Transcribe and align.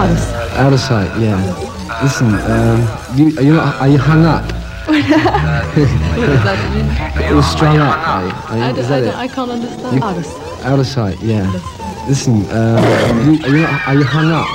Out 0.00 0.10
of 0.10 0.18
sight. 0.18 0.56
Out 0.56 0.72
of 0.72 0.80
sight, 0.80 1.20
yeah. 1.20 2.00
Listen, 2.02 2.32
um, 2.32 2.88
you, 3.18 3.36
are 3.36 3.42
you 3.42 3.52
not, 3.52 3.80
are 3.82 3.88
you 3.88 3.98
hung 3.98 4.24
up? 4.24 4.44
what 4.86 4.96
does 4.96 6.42
that 6.42 6.58
mean? 6.72 7.30
You're 7.30 7.42
strung 7.42 7.76
up, 7.76 7.98
are 8.08 8.24
you? 8.24 8.32
Are 8.32 8.56
you- 8.56 8.64
I, 8.64 8.78
is 8.78 8.90
I, 8.90 9.20
I 9.24 9.28
can't 9.28 9.50
understand. 9.50 9.96
You- 9.96 10.02
Out 10.02 10.16
of 10.16 10.24
sight. 10.24 10.64
Out 10.64 10.78
of 10.78 10.86
sight, 10.86 11.20
yeah. 11.20 11.52
Listen, 12.08 12.46
um, 12.50 12.82
you, 13.26 13.44
are, 13.44 13.50
you 13.50 13.60
not, 13.62 13.88
are 13.88 13.94
you 13.94 14.04
hung 14.04 14.30
up? 14.32 14.46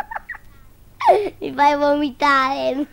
Mi 1.40 1.52
fai 1.54 1.76
vomitare. 1.76 2.86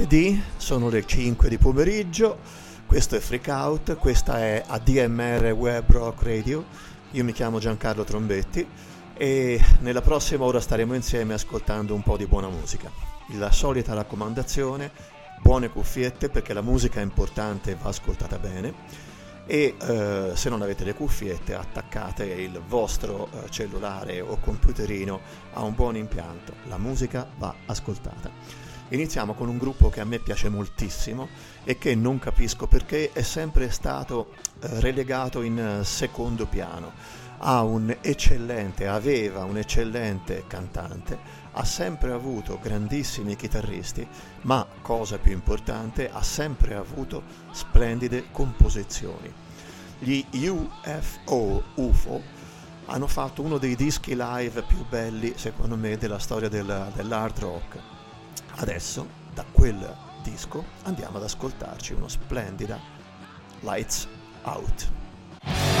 martedì, 0.00 0.42
sono 0.56 0.88
le 0.88 1.04
5 1.04 1.50
di 1.50 1.58
pomeriggio, 1.58 2.38
questo 2.86 3.16
è 3.16 3.20
Freak 3.20 3.48
Out, 3.48 3.96
questa 3.96 4.38
è 4.38 4.64
ADMR 4.66 5.52
Web 5.52 5.92
Rock 5.92 6.22
Radio, 6.22 6.64
io 7.10 7.22
mi 7.22 7.32
chiamo 7.32 7.58
Giancarlo 7.58 8.02
Trombetti 8.02 8.66
e 9.14 9.62
nella 9.80 10.00
prossima 10.00 10.44
ora 10.44 10.58
staremo 10.58 10.94
insieme 10.94 11.34
ascoltando 11.34 11.94
un 11.94 12.02
po' 12.02 12.16
di 12.16 12.24
buona 12.24 12.48
musica. 12.48 12.90
La 13.34 13.52
solita 13.52 13.92
raccomandazione, 13.92 14.90
buone 15.42 15.68
cuffiette 15.68 16.30
perché 16.30 16.54
la 16.54 16.62
musica 16.62 17.00
è 17.00 17.02
importante 17.02 17.72
e 17.72 17.76
va 17.78 17.90
ascoltata 17.90 18.38
bene 18.38 18.72
e 19.44 19.74
eh, 19.78 20.30
se 20.32 20.48
non 20.48 20.62
avete 20.62 20.84
le 20.84 20.94
cuffiette 20.94 21.54
attaccate 21.54 22.24
il 22.24 22.58
vostro 22.66 23.28
eh, 23.32 23.50
cellulare 23.50 24.22
o 24.22 24.38
computerino 24.40 25.20
a 25.52 25.62
un 25.62 25.74
buon 25.74 25.96
impianto, 25.96 26.54
la 26.68 26.78
musica 26.78 27.28
va 27.36 27.54
ascoltata. 27.66 28.69
Iniziamo 28.92 29.34
con 29.34 29.48
un 29.48 29.56
gruppo 29.56 29.88
che 29.88 30.00
a 30.00 30.04
me 30.04 30.18
piace 30.18 30.48
moltissimo 30.48 31.28
e 31.62 31.78
che 31.78 31.94
non 31.94 32.18
capisco 32.18 32.66
perché 32.66 33.12
è 33.12 33.22
sempre 33.22 33.70
stato 33.70 34.32
eh, 34.60 34.80
relegato 34.80 35.42
in 35.42 35.58
eh, 35.58 35.84
secondo 35.84 36.46
piano. 36.46 36.92
Ha 37.38 37.62
un 37.62 37.96
eccellente, 38.00 38.88
aveva 38.88 39.44
un 39.44 39.58
eccellente 39.58 40.42
cantante, 40.48 41.16
ha 41.52 41.64
sempre 41.64 42.10
avuto 42.10 42.58
grandissimi 42.60 43.36
chitarristi, 43.36 44.04
ma 44.42 44.66
cosa 44.82 45.18
più 45.18 45.32
importante, 45.32 46.10
ha 46.10 46.22
sempre 46.22 46.74
avuto 46.74 47.22
splendide 47.52 48.26
composizioni. 48.32 49.32
Gli 50.00 50.46
UFO, 50.48 51.62
UFO 51.76 52.22
hanno 52.86 53.06
fatto 53.06 53.42
uno 53.42 53.58
dei 53.58 53.76
dischi 53.76 54.16
live 54.16 54.62
più 54.62 54.84
belli, 54.88 55.34
secondo 55.36 55.76
me, 55.76 55.96
della 55.96 56.18
storia 56.18 56.48
del- 56.48 56.90
dell'hard 56.92 57.38
rock. 57.38 57.89
Adesso, 58.60 59.08
da 59.32 59.42
quel 59.50 59.96
disco, 60.22 60.62
andiamo 60.82 61.16
ad 61.16 61.22
ascoltarci 61.22 61.94
uno 61.94 62.08
splendida 62.08 62.78
Lights 63.60 64.06
Out. 64.42 65.79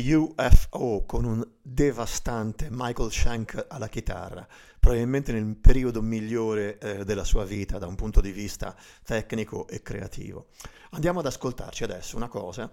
Gli 0.00 0.12
UFO 0.12 1.04
con 1.04 1.24
un 1.24 1.46
devastante 1.60 2.68
Michael 2.70 3.10
Shank 3.10 3.66
alla 3.68 3.88
chitarra, 3.88 4.46
probabilmente 4.78 5.32
nel 5.32 5.56
periodo 5.56 6.00
migliore 6.00 6.78
eh, 6.78 7.04
della 7.04 7.24
sua 7.24 7.44
vita 7.44 7.78
da 7.78 7.86
un 7.86 7.94
punto 7.94 8.20
di 8.20 8.32
vista 8.32 8.74
tecnico 9.04 9.66
e 9.68 9.82
creativo. 9.82 10.46
Andiamo 10.90 11.20
ad 11.20 11.26
ascoltarci 11.26 11.84
adesso 11.84 12.16
una 12.16 12.28
cosa 12.28 12.70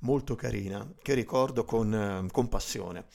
molto 0.00 0.34
carina 0.34 0.86
che 1.02 1.14
ricordo 1.14 1.64
con, 1.64 1.94
eh, 1.94 2.30
con 2.30 2.48
passione. 2.48 3.06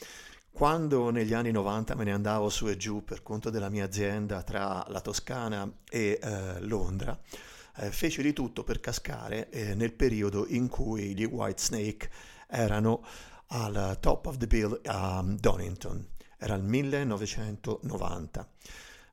Quando 0.51 1.09
negli 1.09 1.33
anni 1.33 1.51
90 1.51 1.95
me 1.95 2.05
ne 2.05 2.13
andavo 2.13 2.49
su 2.49 2.67
e 2.67 2.77
giù 2.77 3.03
per 3.03 3.21
conto 3.21 3.49
della 3.49 3.69
mia 3.69 3.85
azienda 3.85 4.41
tra 4.41 4.85
la 4.87 5.01
Toscana 5.01 5.69
e 5.89 6.19
eh, 6.21 6.59
Londra, 6.61 7.19
eh, 7.77 7.91
feci 7.91 8.21
di 8.21 8.33
tutto 8.33 8.63
per 8.63 8.79
cascare 8.79 9.49
eh, 9.49 9.75
nel 9.75 9.91
periodo 9.91 10.45
in 10.47 10.67
cui 10.67 11.13
gli 11.13 11.25
Whitesnake 11.25 12.09
erano 12.47 13.03
al 13.47 13.97
top 13.99 14.25
of 14.27 14.37
the 14.37 14.47
bill 14.47 14.79
a 14.85 15.23
Donington. 15.25 16.07
Era 16.37 16.55
il 16.55 16.63
1990. 16.63 18.47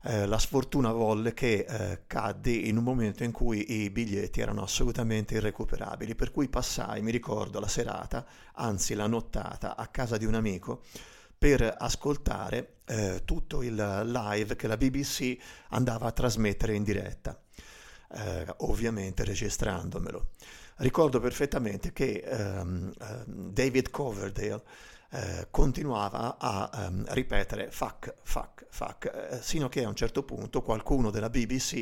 Eh, 0.05 0.25
la 0.25 0.37
sfortuna 0.37 0.91
volle 0.91 1.33
che 1.33 1.65
eh, 1.67 2.01
caddi 2.07 2.67
in 2.67 2.75
un 2.75 2.83
momento 2.83 3.23
in 3.23 3.31
cui 3.31 3.83
i 3.83 3.89
biglietti 3.89 4.41
erano 4.41 4.61
assolutamente 4.61 5.35
irrecuperabili, 5.35 6.13
per 6.13 6.31
cui 6.31 6.49
passai, 6.49 7.01
mi 7.01 7.11
ricordo, 7.11 7.61
la 7.61 7.69
serata, 7.69 8.25
anzi 8.55 8.95
la 8.95 9.07
nottata, 9.07 9.77
a 9.77 9.87
casa 9.87 10.17
di 10.17 10.25
un 10.25 10.33
amico 10.33 10.81
per 11.37 11.73
ascoltare 11.77 12.75
eh, 12.85 13.21
tutto 13.23 13.63
il 13.63 13.75
live 13.75 14.55
che 14.57 14.67
la 14.67 14.77
BBC 14.77 15.37
andava 15.69 16.07
a 16.07 16.11
trasmettere 16.11 16.75
in 16.75 16.83
diretta, 16.83 17.39
eh, 18.11 18.45
ovviamente 18.57 19.23
registrandomelo. 19.23 20.31
Ricordo 20.77 21.19
perfettamente 21.19 21.93
che 21.93 22.23
ehm, 22.25 22.93
David 23.25 23.89
Coverdale 23.89 24.63
eh, 25.15 25.47
continuava 25.51 26.37
a 26.39 26.69
ehm, 26.73 27.05
ripetere 27.09 27.69
fuck, 27.69 28.15
fuck, 28.23 28.65
fuck, 28.69 29.05
eh, 29.05 29.41
sino 29.43 29.69
che 29.69 29.83
a 29.83 29.87
un 29.87 29.95
certo 29.95 30.23
punto 30.23 30.63
qualcuno 30.63 31.11
della 31.11 31.29
BBC 31.29 31.73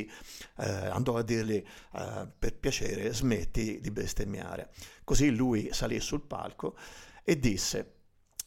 eh, 0.58 0.70
andò 0.88 1.16
a 1.16 1.22
dirgli 1.22 1.54
eh, 1.54 2.28
per 2.38 2.58
piacere 2.58 3.14
smetti 3.14 3.80
di 3.80 3.90
bestemmiare. 3.92 4.72
Così 5.06 5.34
lui 5.34 5.70
salì 5.72 6.00
sul 6.02 6.22
palco 6.22 6.76
e 7.24 7.40
disse 7.40 7.94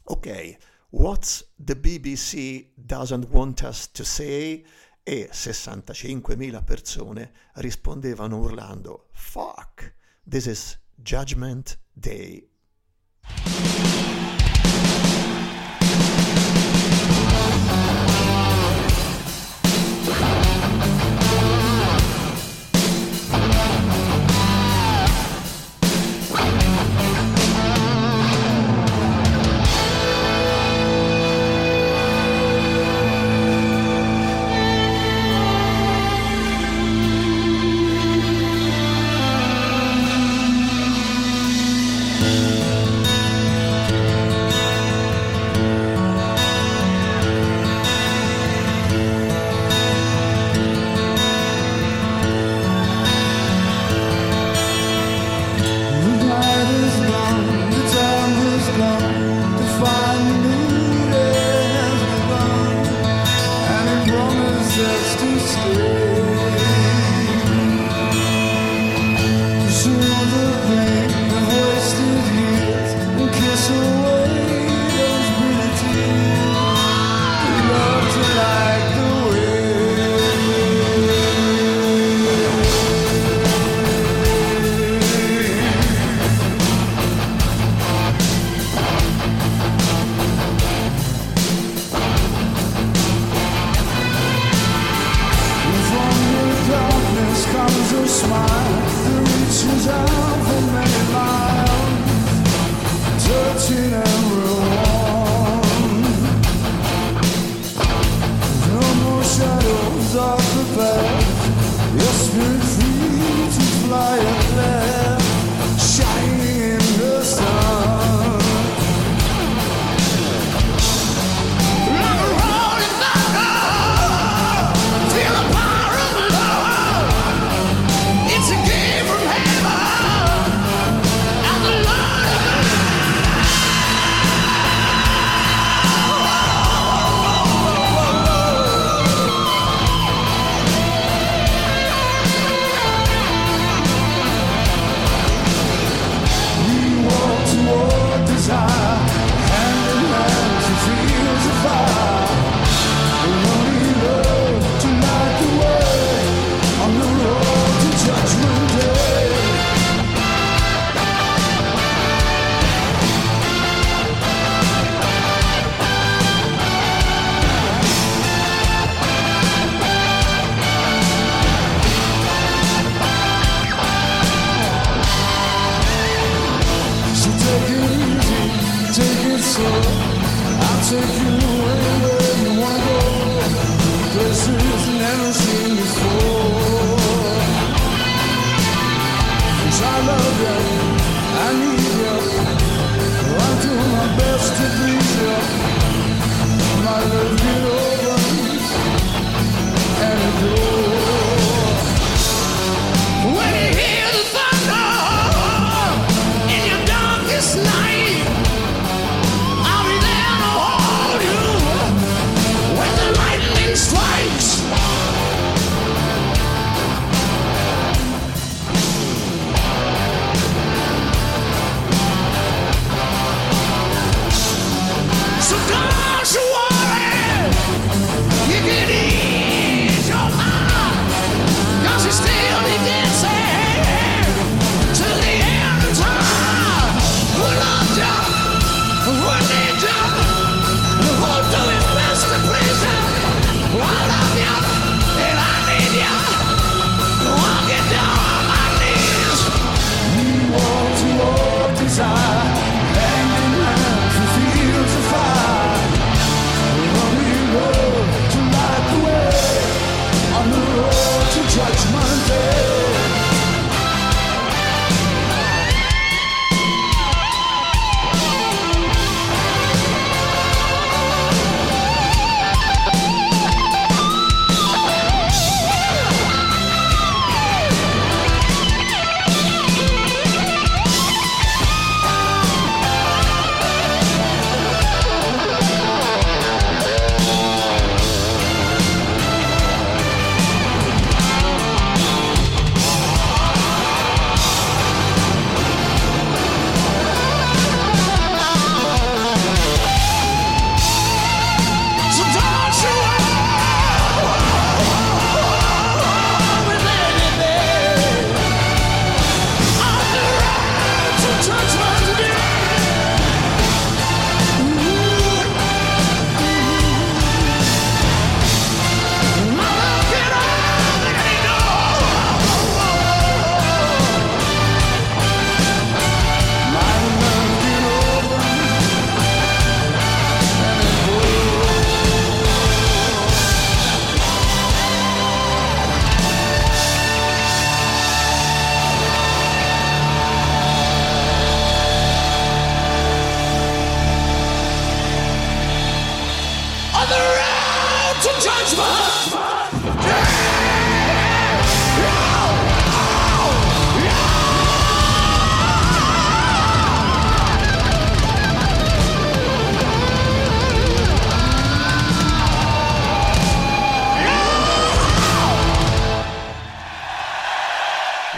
ok, 0.02 0.56
what's 0.90 1.54
the 1.56 1.76
BBC 1.76 2.72
doesn't 2.74 3.26
want 3.30 3.62
us 3.62 3.90
to 3.90 4.04
say? 4.04 4.62
E 5.02 5.30
65.000 5.32 6.62
persone 6.62 7.32
rispondevano 7.54 8.38
urlando 8.38 9.08
fuck. 9.12 9.94
This 10.26 10.46
is 10.46 10.78
Judgment 11.02 11.76
Day. 12.00 12.44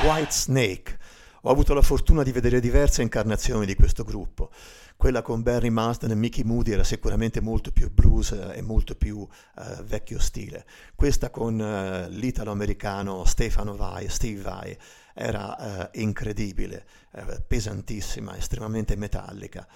White 0.03 0.33
Snake. 0.33 0.99
Ho 1.43 1.51
avuto 1.51 1.75
la 1.75 1.83
fortuna 1.83 2.25
di 2.25 2.33
vedere 2.33 2.59
diverse 2.59 3.03
incarnazioni 3.03 3.67
di 3.67 3.77
questo 3.77 4.03
gruppo. 4.03 4.51
Quella 4.97 5.23
con 5.23 5.43
Barry 5.43 5.69
Marsden 5.69 6.11
e 6.11 6.15
Mickey 6.15 6.43
Moody 6.43 6.73
era 6.73 6.83
sicuramente 6.83 7.41
molto 7.41 7.71
più 7.71 7.91
blues 7.91 8.33
eh, 8.33 8.57
e 8.57 8.63
molto 8.63 8.95
più 8.95 9.27
eh, 9.59 9.83
vecchio 9.85 10.19
stile. 10.19 10.65
Questa 10.95 11.31
con 11.31 11.61
eh, 11.61 12.09
l'italo-americano 12.09 13.25
Stefano 13.25 13.77
Vai, 13.77 14.09
Steve 14.09 14.41
Vai, 14.41 14.77
era 15.15 15.91
eh, 15.91 16.01
incredibile, 16.01 16.85
pesantissima, 17.47 18.37
estremamente 18.37 18.97
metallica. 18.97 19.67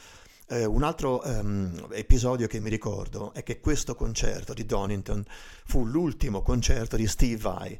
Eh, 0.52 0.64
un 0.64 0.82
altro 0.82 1.22
ehm, 1.22 1.88
episodio 1.92 2.48
che 2.48 2.58
mi 2.58 2.70
ricordo 2.70 3.32
è 3.34 3.44
che 3.44 3.60
questo 3.60 3.94
concerto 3.94 4.52
di 4.52 4.66
Donington 4.66 5.24
fu 5.64 5.86
l'ultimo 5.86 6.42
concerto 6.42 6.96
di 6.96 7.06
Steve 7.06 7.36
Vai 7.36 7.78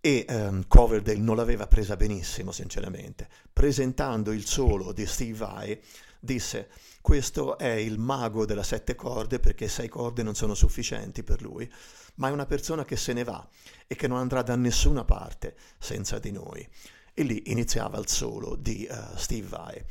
e 0.00 0.24
ehm, 0.28 0.64
Coverdale 0.66 1.18
non 1.18 1.36
l'aveva 1.36 1.68
presa 1.68 1.94
benissimo, 1.94 2.50
sinceramente. 2.50 3.28
Presentando 3.52 4.32
il 4.32 4.44
solo 4.44 4.92
di 4.92 5.06
Steve 5.06 5.38
Vai, 5.38 5.80
disse 6.24 6.68
questo 7.00 7.58
è 7.58 7.72
il 7.72 7.98
mago 7.98 8.46
della 8.46 8.62
sette 8.62 8.94
corde 8.94 9.40
perché 9.40 9.66
sei 9.66 9.88
corde 9.88 10.22
non 10.22 10.36
sono 10.36 10.54
sufficienti 10.54 11.24
per 11.24 11.42
lui, 11.42 11.70
ma 12.16 12.28
è 12.28 12.30
una 12.30 12.46
persona 12.46 12.84
che 12.84 12.96
se 12.96 13.12
ne 13.12 13.24
va 13.24 13.44
e 13.88 13.96
che 13.96 14.06
non 14.06 14.18
andrà 14.18 14.42
da 14.42 14.54
nessuna 14.54 15.04
parte 15.04 15.56
senza 15.78 16.20
di 16.20 16.30
noi. 16.30 16.66
E 17.12 17.24
lì 17.24 17.50
iniziava 17.50 17.98
il 17.98 18.08
solo 18.08 18.54
di 18.54 18.86
uh, 18.88 19.16
Steve 19.16 19.48
Vai. 19.48 19.84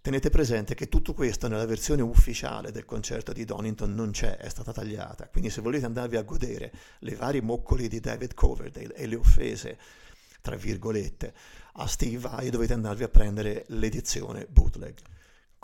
Tenete 0.00 0.30
presente 0.30 0.74
che 0.74 0.88
tutto 0.88 1.12
questo 1.12 1.48
nella 1.48 1.66
versione 1.66 2.00
ufficiale 2.00 2.72
del 2.72 2.86
concerto 2.86 3.34
di 3.34 3.44
Donington 3.44 3.94
non 3.94 4.10
c'è, 4.10 4.38
è 4.38 4.48
stata 4.48 4.72
tagliata, 4.72 5.28
quindi 5.28 5.50
se 5.50 5.60
volete 5.60 5.84
andarvi 5.84 6.16
a 6.16 6.22
godere 6.22 6.72
le 7.00 7.14
varie 7.14 7.42
moccoli 7.42 7.88
di 7.88 8.00
David 8.00 8.32
Coverdale 8.32 8.94
e 8.94 9.06
le 9.06 9.16
offese, 9.16 9.78
tra 10.40 10.56
virgolette, 10.56 11.34
a 11.74 11.86
Steve 11.86 12.18
Vai 12.18 12.48
dovete 12.48 12.72
andarvi 12.72 13.02
a 13.02 13.08
prendere 13.08 13.64
l'edizione 13.68 14.46
bootleg. 14.48 14.94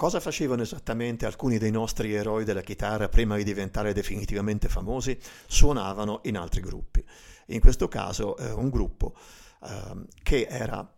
Cosa 0.00 0.19
facevano 0.19 0.62
esattamente 0.62 1.26
alcuni 1.26 1.59
dei 1.59 1.71
nostri 1.71 2.14
eroi 2.14 2.45
della 2.45 2.62
chitarra 2.62 3.11
prima 3.11 3.37
di 3.37 3.45
diventare 3.45 3.92
definitivamente 3.92 4.66
famosi? 4.66 5.19
Suonavano 5.47 6.21
in 6.25 6.38
altri 6.38 6.62
gruppi. 6.62 7.04
In 7.49 7.61
questo 7.61 7.87
caso 7.87 8.35
eh, 8.38 8.50
un 8.50 8.71
gruppo 8.71 9.14
eh, 9.62 10.07
che 10.23 10.47
era 10.49 10.90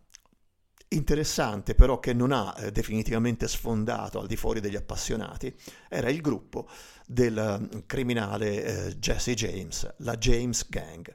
interessante 0.87 1.75
però 1.75 1.99
che 1.99 2.13
non 2.13 2.31
ha 2.31 2.55
eh, 2.57 2.71
definitivamente 2.71 3.49
sfondato 3.49 4.21
al 4.21 4.27
di 4.27 4.37
fuori 4.37 4.61
degli 4.61 4.77
appassionati 4.77 5.53
era 5.89 6.09
il 6.09 6.21
gruppo 6.21 6.69
del 7.05 7.67
uh, 7.69 7.83
criminale 7.85 8.63
eh, 8.63 8.95
Jesse 8.99 9.33
James, 9.33 9.95
la 9.97 10.15
James 10.15 10.69
Gang. 10.69 11.13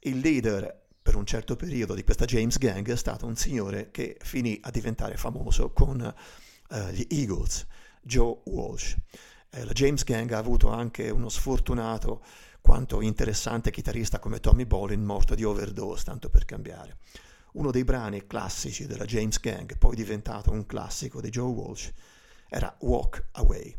Il 0.00 0.18
leader 0.18 0.88
per 1.00 1.14
un 1.14 1.26
certo 1.26 1.54
periodo 1.54 1.94
di 1.94 2.02
questa 2.02 2.24
James 2.24 2.58
Gang 2.58 2.90
è 2.90 2.96
stato 2.96 3.24
un 3.24 3.36
signore 3.36 3.92
che 3.92 4.16
finì 4.20 4.58
a 4.62 4.70
diventare 4.72 5.16
famoso 5.16 5.70
con 5.70 6.12
uh, 6.70 6.88
gli 6.90 7.06
Eagles, 7.08 7.66
Joe 8.02 8.38
Walsh. 8.44 8.96
Eh, 9.50 9.64
la 9.64 9.72
James 9.72 10.04
Gang 10.04 10.30
ha 10.32 10.38
avuto 10.38 10.68
anche 10.68 11.10
uno 11.10 11.28
sfortunato 11.28 12.22
quanto 12.60 13.00
interessante 13.00 13.70
chitarrista 13.70 14.18
come 14.18 14.40
Tommy 14.40 14.66
Bolin 14.66 15.02
morto 15.02 15.34
di 15.34 15.44
overdose, 15.44 16.04
tanto 16.04 16.28
per 16.28 16.44
cambiare. 16.44 16.98
Uno 17.52 17.70
dei 17.70 17.84
brani 17.84 18.26
classici 18.26 18.86
della 18.86 19.04
James 19.04 19.40
Gang, 19.40 19.76
poi 19.76 19.96
diventato 19.96 20.52
un 20.52 20.66
classico 20.66 21.20
di 21.20 21.30
Joe 21.30 21.52
Walsh, 21.52 21.90
era 22.48 22.74
Walk 22.80 23.26
Away. 23.32 23.76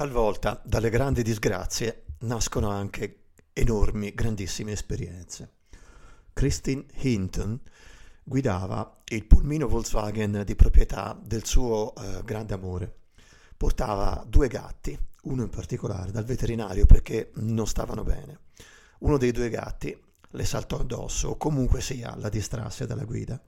Talvolta 0.00 0.58
dalle 0.64 0.88
grandi 0.88 1.22
disgrazie 1.22 2.04
nascono 2.20 2.70
anche 2.70 3.24
enormi, 3.52 4.14
grandissime 4.14 4.72
esperienze. 4.72 5.56
Christine 6.32 6.86
Hinton 7.00 7.60
guidava 8.24 9.02
il 9.08 9.26
pulmino 9.26 9.68
Volkswagen 9.68 10.42
di 10.46 10.54
proprietà 10.54 11.20
del 11.22 11.44
suo 11.44 11.94
eh, 11.96 12.22
grande 12.24 12.54
amore. 12.54 12.96
Portava 13.58 14.24
due 14.26 14.48
gatti, 14.48 14.98
uno 15.24 15.42
in 15.42 15.50
particolare, 15.50 16.12
dal 16.12 16.24
veterinario 16.24 16.86
perché 16.86 17.32
non 17.34 17.66
stavano 17.66 18.02
bene. 18.02 18.38
Uno 19.00 19.18
dei 19.18 19.32
due 19.32 19.50
gatti 19.50 19.94
le 20.30 20.44
saltò 20.46 20.78
addosso 20.78 21.28
o 21.28 21.36
comunque 21.36 21.82
sia 21.82 22.16
la 22.16 22.30
distrasse 22.30 22.86
dalla 22.86 23.04
guida. 23.04 23.38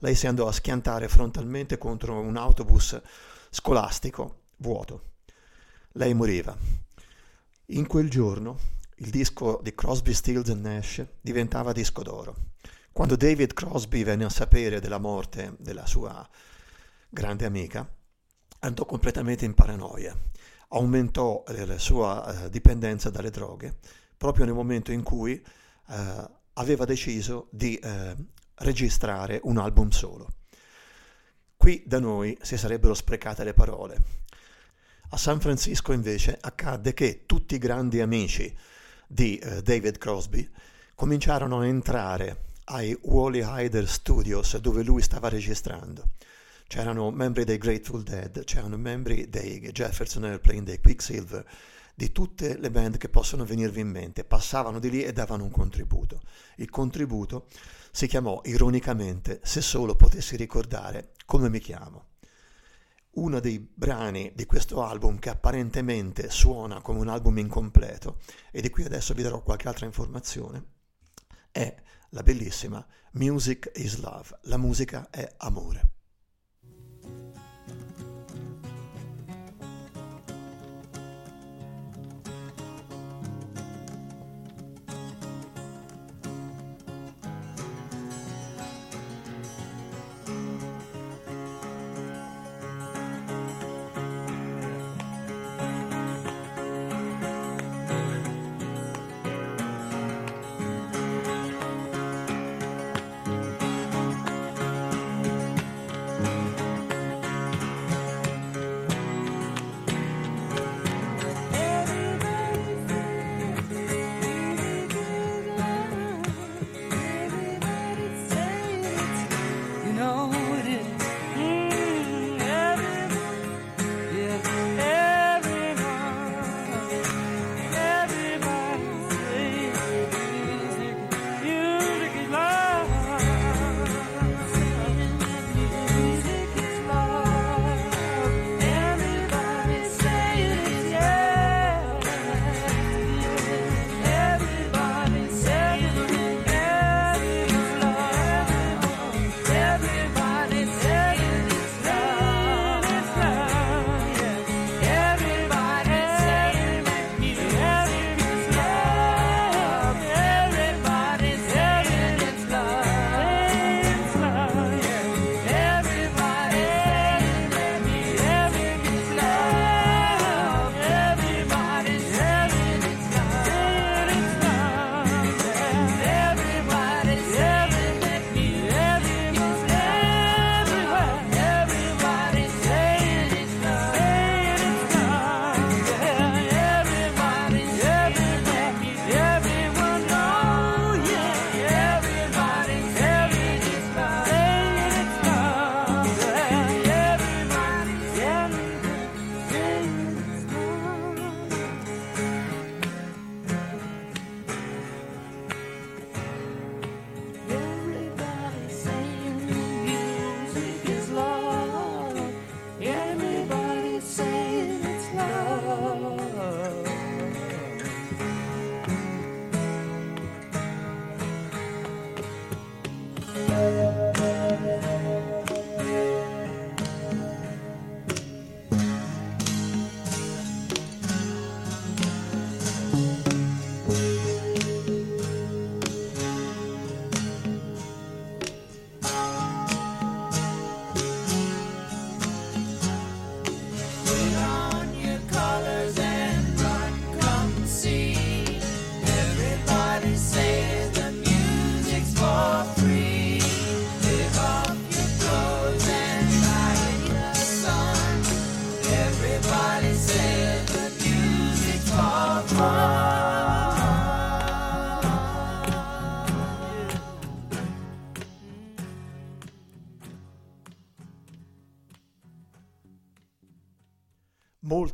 Lei 0.00 0.14
si 0.14 0.26
andò 0.26 0.46
a 0.46 0.52
schiantare 0.52 1.08
frontalmente 1.08 1.78
contro 1.78 2.20
un 2.20 2.36
autobus 2.36 3.00
scolastico 3.48 4.42
vuoto. 4.58 5.14
Lei 5.96 6.12
moriva. 6.12 6.54
In 7.68 7.86
quel 7.86 8.10
giorno 8.10 8.58
il 8.96 9.08
disco 9.08 9.60
di 9.62 9.74
Crosby, 9.74 10.12
Stills 10.12 10.48
Nash 10.50 11.02
diventava 11.22 11.72
disco 11.72 12.02
d'oro. 12.02 12.36
Quando 12.92 13.16
David 13.16 13.54
Crosby 13.54 14.04
venne 14.04 14.26
a 14.26 14.28
sapere 14.28 14.78
della 14.78 14.98
morte 14.98 15.56
della 15.58 15.86
sua 15.86 16.28
grande 17.08 17.46
amica, 17.46 17.90
andò 18.58 18.84
completamente 18.84 19.46
in 19.46 19.54
paranoia. 19.54 20.14
Aumentò 20.68 21.42
la 21.46 21.78
sua 21.78 22.44
eh, 22.44 22.50
dipendenza 22.50 23.08
dalle 23.08 23.30
droghe 23.30 23.78
proprio 24.18 24.44
nel 24.44 24.54
momento 24.54 24.92
in 24.92 25.02
cui 25.02 25.32
eh, 25.32 26.30
aveva 26.52 26.84
deciso 26.84 27.48
di 27.50 27.74
eh, 27.76 28.14
registrare 28.56 29.40
un 29.44 29.56
album 29.56 29.88
solo. 29.88 30.28
Qui 31.56 31.84
da 31.86 32.00
noi 32.00 32.36
si 32.42 32.58
sarebbero 32.58 32.92
sprecate 32.92 33.44
le 33.44 33.54
parole. 33.54 34.24
A 35.10 35.16
San 35.16 35.38
Francisco 35.38 35.92
invece 35.92 36.36
accadde 36.40 36.92
che 36.92 37.22
tutti 37.26 37.54
i 37.54 37.58
grandi 37.58 38.00
amici 38.00 38.52
di 39.06 39.38
eh, 39.38 39.62
David 39.62 39.98
Crosby 39.98 40.46
cominciarono 40.96 41.60
a 41.60 41.66
entrare 41.66 42.46
ai 42.64 42.96
Wally 43.02 43.40
Hyder 43.40 43.88
Studios 43.88 44.56
dove 44.58 44.82
lui 44.82 45.00
stava 45.02 45.28
registrando. 45.28 46.08
C'erano 46.66 47.12
membri 47.12 47.44
dei 47.44 47.56
Grateful 47.56 48.02
Dead, 48.02 48.42
c'erano 48.42 48.76
membri 48.76 49.28
dei 49.28 49.60
Jefferson 49.70 50.24
Airplane, 50.24 50.64
dei 50.64 50.80
Quicksilver, 50.80 51.46
di 51.94 52.10
tutte 52.10 52.58
le 52.58 52.70
band 52.72 52.96
che 52.96 53.08
possono 53.08 53.44
venirvi 53.44 53.80
in 53.80 53.88
mente, 53.88 54.24
passavano 54.24 54.80
di 54.80 54.90
lì 54.90 55.04
e 55.04 55.12
davano 55.12 55.44
un 55.44 55.52
contributo. 55.52 56.20
Il 56.56 56.68
contributo 56.68 57.46
si 57.92 58.08
chiamò 58.08 58.42
ironicamente 58.44 59.38
Se 59.44 59.60
solo 59.60 59.94
potessi 59.94 60.34
ricordare 60.34 61.12
come 61.24 61.48
mi 61.48 61.60
chiamo. 61.60 62.15
Uno 63.16 63.40
dei 63.40 63.58
brani 63.58 64.32
di 64.34 64.46
questo 64.46 64.82
album 64.82 65.18
che 65.18 65.30
apparentemente 65.30 66.30
suona 66.30 66.80
come 66.80 67.00
un 67.00 67.08
album 67.08 67.38
incompleto 67.38 68.18
e 68.50 68.60
di 68.60 68.70
cui 68.70 68.84
adesso 68.84 69.14
vi 69.14 69.22
darò 69.22 69.42
qualche 69.42 69.68
altra 69.68 69.86
informazione 69.86 70.74
è 71.50 71.74
la 72.10 72.22
bellissima 72.22 72.86
Music 73.12 73.72
is 73.76 73.98
Love, 74.00 74.38
la 74.42 74.58
musica 74.58 75.08
è 75.08 75.26
amore. 75.38 75.95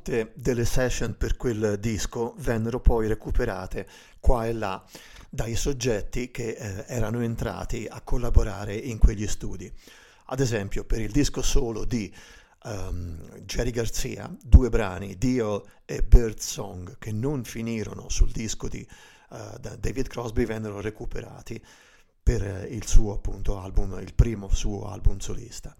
Molte 0.04 0.32
delle 0.34 0.64
session 0.64 1.16
per 1.16 1.36
quel 1.36 1.78
disco 1.78 2.34
vennero 2.38 2.80
poi 2.80 3.06
recuperate 3.06 3.86
qua 4.18 4.48
e 4.48 4.52
là 4.52 4.84
dai 5.30 5.54
soggetti 5.54 6.32
che 6.32 6.56
eh, 6.58 6.84
erano 6.88 7.20
entrati 7.20 7.86
a 7.88 8.00
collaborare 8.00 8.74
in 8.74 8.98
quegli 8.98 9.28
studi. 9.28 9.72
Ad 10.26 10.40
esempio, 10.40 10.82
per 10.82 11.00
il 11.00 11.12
disco 11.12 11.40
solo 11.40 11.84
di 11.84 12.12
um, 12.64 13.16
Jerry 13.42 13.70
Garcia, 13.70 14.28
due 14.42 14.70
brani, 14.70 15.16
Dio 15.16 15.66
e 15.84 16.02
Bird 16.02 16.40
Song, 16.40 16.98
che 16.98 17.12
non 17.12 17.44
finirono 17.44 18.08
sul 18.08 18.32
disco 18.32 18.66
di 18.66 18.84
uh, 19.30 19.76
David 19.78 20.08
Crosby, 20.08 20.44
vennero 20.46 20.80
recuperati 20.80 21.64
per 22.20 22.42
eh, 22.42 22.66
il 22.74 22.88
suo 22.88 23.12
appunto 23.12 23.56
album, 23.56 24.00
il 24.00 24.14
primo 24.14 24.48
suo 24.48 24.88
album 24.90 25.20
solista. 25.20 25.76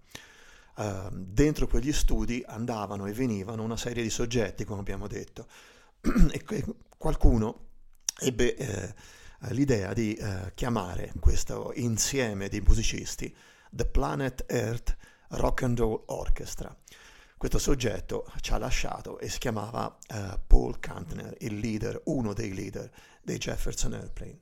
Uh, 0.75 1.07
dentro 1.11 1.67
quegli 1.67 1.93
studi 1.93 2.43
andavano 2.45 3.05
e 3.05 3.13
venivano 3.13 3.61
una 3.63 3.77
serie 3.77 4.01
di 4.01 4.09
soggetti, 4.09 4.65
come 4.65 4.79
abbiamo 4.79 5.07
detto, 5.07 5.47
e 6.31 6.43
qualcuno 6.97 7.67
ebbe 8.19 8.55
eh, 8.55 8.93
l'idea 9.49 9.93
di 9.93 10.13
eh, 10.13 10.51
chiamare 10.55 11.11
questo 11.19 11.71
insieme 11.75 12.47
di 12.47 12.61
musicisti 12.61 13.33
The 13.69 13.85
Planet 13.85 14.45
Earth 14.47 14.95
Rock 15.29 15.63
and 15.63 15.79
Roll 15.79 16.03
Orchestra. 16.07 16.75
Questo 17.37 17.59
soggetto 17.59 18.31
ci 18.39 18.53
ha 18.53 18.57
lasciato 18.57 19.19
e 19.19 19.27
si 19.27 19.39
chiamava 19.39 19.97
eh, 20.07 20.39
Paul 20.47 20.79
Kantner, 20.79 21.35
il 21.39 21.57
leader, 21.57 22.01
uno 22.05 22.33
dei 22.33 22.53
leader 22.53 22.89
dei 23.21 23.37
Jefferson 23.37 23.93
Airplane. 23.93 24.39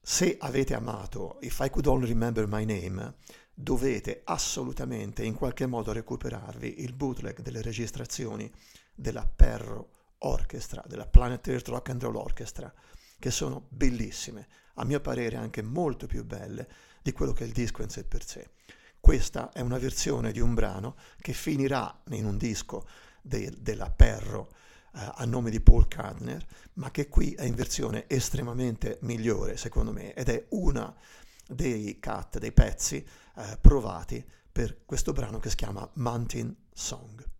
Se 0.00 0.36
avete 0.40 0.74
amato 0.74 1.38
If 1.42 1.60
I 1.60 1.70
Could 1.70 1.86
Only 1.86 2.08
Remember 2.08 2.48
My 2.48 2.64
Name, 2.64 3.14
dovete 3.62 4.22
assolutamente 4.24 5.24
in 5.24 5.34
qualche 5.34 5.66
modo 5.66 5.92
recuperarvi 5.92 6.82
il 6.82 6.92
bootleg 6.94 7.40
delle 7.40 7.62
registrazioni 7.62 8.50
della 8.94 9.24
Perro 9.24 9.90
Orchestra, 10.18 10.82
della 10.86 11.06
Planet 11.06 11.46
Earth 11.48 11.68
Rock 11.68 11.90
and 11.90 12.02
Roll 12.02 12.16
Orchestra, 12.16 12.72
che 13.18 13.30
sono 13.30 13.66
bellissime, 13.68 14.48
a 14.74 14.84
mio 14.84 15.00
parere 15.00 15.36
anche 15.36 15.62
molto 15.62 16.06
più 16.06 16.24
belle 16.24 16.68
di 17.02 17.12
quello 17.12 17.32
che 17.32 17.44
è 17.44 17.46
il 17.46 17.52
disco 17.52 17.82
in 17.82 17.88
sé 17.88 18.04
per 18.04 18.26
sé. 18.26 18.50
Questa 18.98 19.50
è 19.52 19.60
una 19.60 19.78
versione 19.78 20.32
di 20.32 20.40
un 20.40 20.54
brano 20.54 20.96
che 21.20 21.32
finirà 21.32 22.02
in 22.10 22.24
un 22.24 22.36
disco 22.36 22.86
de- 23.20 23.52
della 23.58 23.90
Perro 23.90 24.54
eh, 24.94 25.10
a 25.14 25.24
nome 25.24 25.50
di 25.50 25.60
Paul 25.60 25.88
Kardner, 25.88 26.44
ma 26.74 26.90
che 26.90 27.08
qui 27.08 27.32
è 27.32 27.44
in 27.44 27.54
versione 27.54 28.04
estremamente 28.08 28.98
migliore 29.02 29.56
secondo 29.56 29.92
me 29.92 30.14
ed 30.14 30.28
è 30.28 30.46
una 30.50 30.94
dei 31.52 31.98
cut, 31.98 32.38
dei 32.38 32.52
pezzi 32.52 32.96
eh, 33.36 33.58
provati 33.60 34.24
per 34.50 34.84
questo 34.84 35.12
brano 35.12 35.38
che 35.38 35.50
si 35.50 35.56
chiama 35.56 35.88
Mountain 35.94 36.54
Song. 36.72 37.30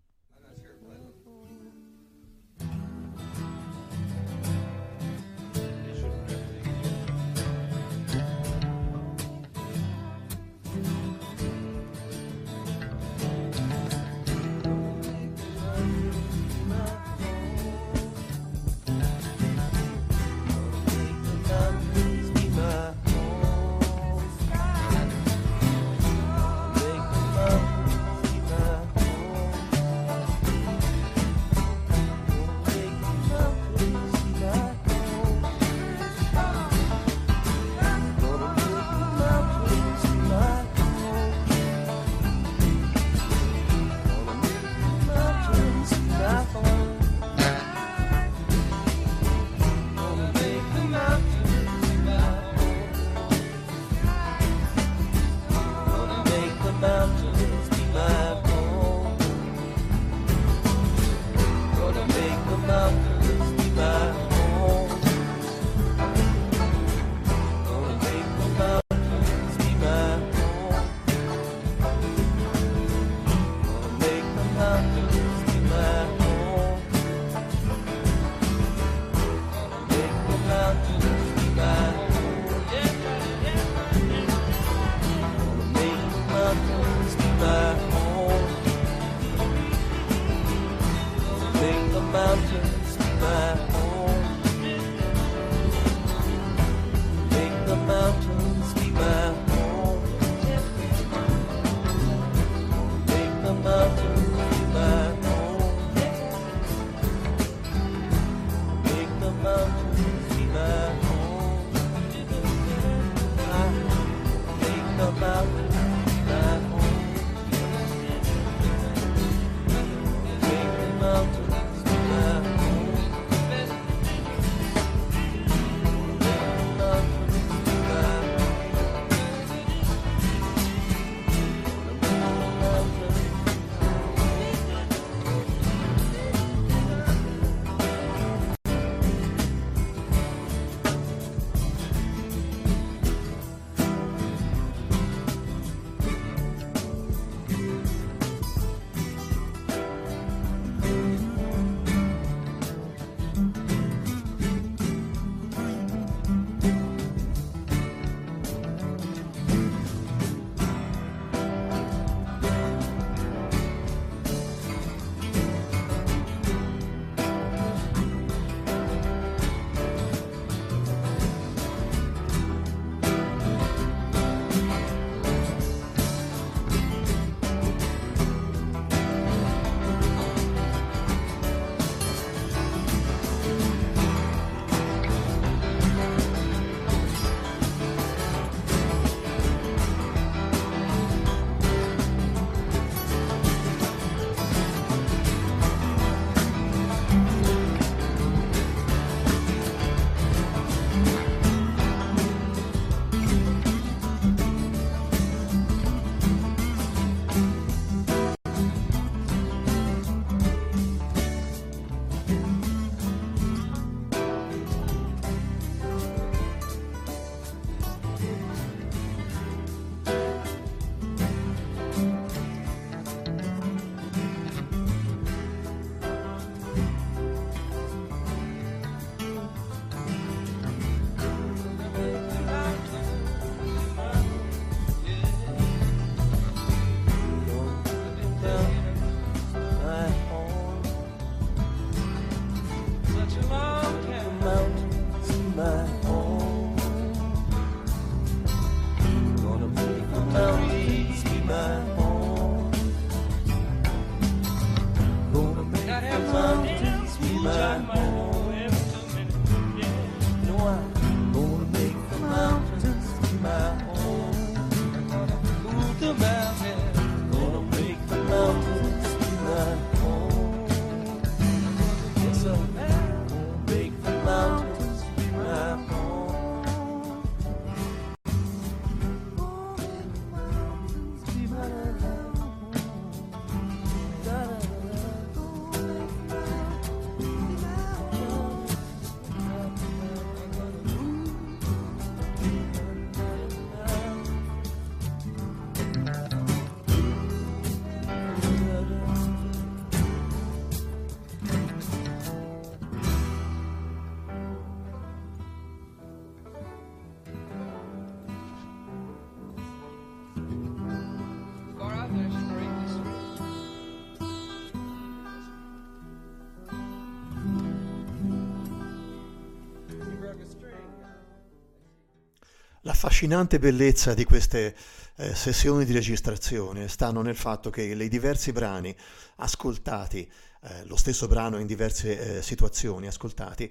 L'affascinante 323.03 323.59
bellezza 323.59 324.15
di 324.15 324.23
queste 324.23 324.77
eh, 325.17 325.35
sessioni 325.35 325.85
di 325.85 325.93
registrazione 325.93 326.87
stanno 326.87 327.21
nel 327.21 327.35
fatto 327.35 327.69
che 327.69 327.83
i 327.83 328.09
diversi 328.09 328.53
brani 328.53 328.95
ascoltati, 329.39 330.31
eh, 330.61 330.85
lo 330.85 330.95
stesso 330.95 331.27
brano 331.27 331.59
in 331.59 331.67
diverse 331.67 332.37
eh, 332.37 332.43
situazioni 332.43 333.09
ascoltati, 333.09 333.69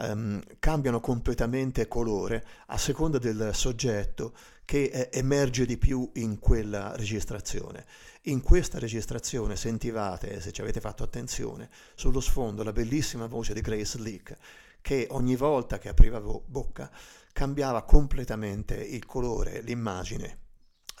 ehm, 0.00 0.42
cambiano 0.58 1.00
completamente 1.00 1.88
colore 1.88 2.44
a 2.66 2.76
seconda 2.76 3.16
del 3.16 3.52
soggetto 3.54 4.34
che 4.66 4.82
eh, 4.82 5.08
emerge 5.14 5.64
di 5.64 5.78
più 5.78 6.10
in 6.16 6.38
quella 6.38 6.94
registrazione. 6.94 7.86
In 8.24 8.42
questa 8.42 8.78
registrazione 8.78 9.56
sentivate, 9.56 10.42
se 10.42 10.52
ci 10.52 10.60
avete 10.60 10.80
fatto 10.80 11.02
attenzione, 11.02 11.70
sullo 11.94 12.20
sfondo 12.20 12.62
la 12.62 12.72
bellissima 12.72 13.24
voce 13.28 13.54
di 13.54 13.62
Grace 13.62 13.98
Leak 13.98 14.36
che 14.82 15.06
ogni 15.12 15.34
volta 15.34 15.78
che 15.78 15.88
apriva 15.88 16.18
vo- 16.18 16.42
bocca 16.44 16.90
cambiava 17.34 17.82
completamente 17.82 18.76
il 18.76 19.04
colore, 19.04 19.60
l'immagine, 19.60 20.38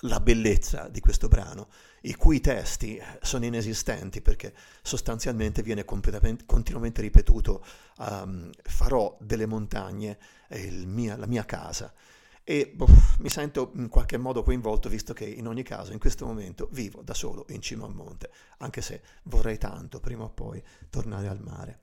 la 0.00 0.18
bellezza 0.18 0.88
di 0.88 0.98
questo 0.98 1.28
brano, 1.28 1.68
i 2.02 2.14
cui 2.16 2.40
testi 2.40 3.00
sono 3.22 3.44
inesistenti 3.44 4.20
perché 4.20 4.52
sostanzialmente 4.82 5.62
viene 5.62 5.84
continuamente 5.84 7.00
ripetuto 7.00 7.64
um, 7.98 8.50
farò 8.64 9.16
delle 9.20 9.46
montagne 9.46 10.18
eh, 10.48 10.70
mia- 10.84 11.16
la 11.16 11.26
mia 11.26 11.44
casa 11.44 11.94
e 12.42 12.70
boh, 12.74 12.88
mi 13.20 13.30
sento 13.30 13.70
in 13.76 13.88
qualche 13.88 14.18
modo 14.18 14.42
coinvolto 14.42 14.88
visto 14.88 15.14
che 15.14 15.24
in 15.24 15.46
ogni 15.46 15.62
caso 15.62 15.92
in 15.92 16.00
questo 16.00 16.26
momento 16.26 16.68
vivo 16.72 17.00
da 17.00 17.14
solo 17.14 17.46
in 17.50 17.62
cima 17.62 17.84
a 17.84 17.88
un 17.88 17.94
monte, 17.94 18.30
anche 18.58 18.82
se 18.82 19.02
vorrei 19.22 19.56
tanto 19.56 20.00
prima 20.00 20.24
o 20.24 20.30
poi 20.30 20.62
tornare 20.90 21.28
al 21.28 21.40
mare. 21.40 21.80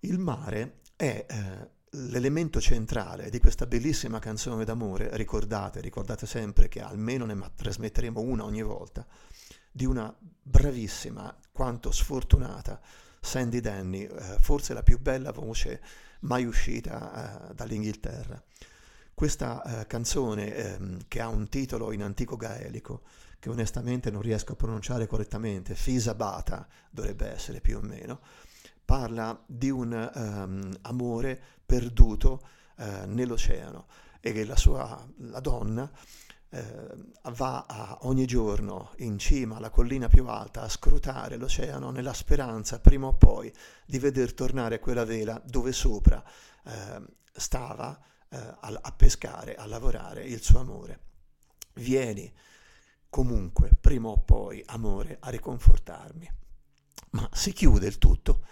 Il 0.00 0.18
mare 0.18 0.80
è 0.96 1.24
eh, 1.26 1.70
l'elemento 1.90 2.60
centrale 2.60 3.30
di 3.30 3.40
questa 3.40 3.66
bellissima 3.66 4.18
canzone 4.18 4.64
d'amore, 4.64 5.16
ricordate, 5.16 5.80
ricordate 5.80 6.26
sempre 6.26 6.68
che 6.68 6.80
almeno 6.80 7.24
ne 7.24 7.36
trasmetteremo 7.54 8.20
una 8.20 8.44
ogni 8.44 8.62
volta, 8.62 9.04
di 9.72 9.84
una 9.84 10.14
bravissima 10.42 11.36
quanto 11.50 11.90
sfortunata 11.90 12.80
Sandy 13.20 13.60
Denny, 13.60 14.04
eh, 14.04 14.36
forse 14.40 14.72
la 14.72 14.82
più 14.82 14.98
bella 15.00 15.32
voce 15.32 15.82
mai 16.20 16.44
uscita 16.44 17.50
eh, 17.50 17.54
dall'Inghilterra. 17.54 18.42
Questa 19.12 19.80
eh, 19.80 19.86
canzone, 19.86 20.54
ehm, 20.54 20.98
che 21.08 21.20
ha 21.20 21.28
un 21.28 21.48
titolo 21.48 21.92
in 21.92 22.02
antico 22.02 22.36
gaelico, 22.36 23.02
che 23.38 23.50
onestamente 23.50 24.10
non 24.10 24.22
riesco 24.22 24.52
a 24.52 24.56
pronunciare 24.56 25.06
correttamente, 25.06 25.74
Fisa 25.74 26.14
Bata 26.14 26.66
dovrebbe 26.90 27.28
essere 27.28 27.60
più 27.60 27.78
o 27.78 27.80
meno, 27.80 28.20
parla 28.90 29.40
di 29.46 29.70
un 29.70 30.10
um, 30.14 30.76
amore 30.82 31.40
perduto 31.70 32.40
uh, 32.78 33.04
nell'oceano 33.06 33.86
e 34.18 34.32
che 34.32 34.44
la 34.44 34.56
sua 34.56 35.06
la 35.18 35.38
donna 35.38 35.88
uh, 36.48 37.30
va 37.30 37.64
a, 37.68 37.98
ogni 38.02 38.26
giorno 38.26 38.90
in 38.96 39.20
cima 39.20 39.58
alla 39.58 39.70
collina 39.70 40.08
più 40.08 40.26
alta 40.26 40.62
a 40.62 40.68
scrutare 40.68 41.36
l'oceano 41.36 41.92
nella 41.92 42.12
speranza 42.12 42.80
prima 42.80 43.06
o 43.06 43.14
poi 43.14 43.52
di 43.86 44.00
veder 44.00 44.34
tornare 44.34 44.80
quella 44.80 45.04
vela 45.04 45.40
dove 45.46 45.70
sopra 45.70 46.20
uh, 46.64 47.04
stava 47.32 47.98
a, 48.32 48.78
a 48.82 48.92
pescare, 48.92 49.56
a 49.56 49.66
lavorare 49.66 50.24
il 50.24 50.40
suo 50.40 50.60
amore. 50.60 51.00
Vieni 51.74 52.32
comunque, 53.08 53.70
prima 53.80 54.08
o 54.08 54.18
poi, 54.18 54.62
amore, 54.66 55.16
a 55.18 55.30
riconfortarmi. 55.30 56.30
Ma 57.10 57.28
si 57.32 57.52
chiude 57.52 57.88
il 57.88 57.98
tutto 57.98 58.42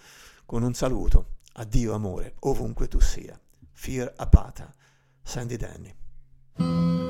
con 0.45 0.63
un 0.63 0.73
saluto. 0.73 1.37
Addio 1.59 1.93
amore, 1.93 2.35
ovunque 2.39 2.87
tu 2.87 3.01
sia. 3.01 3.37
Fear 3.73 4.13
Apata, 4.15 4.73
Sandy 5.21 5.57
Denny. 5.57 7.08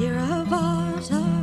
You're 0.00 0.16
a 0.16 0.46
water. 0.50 1.39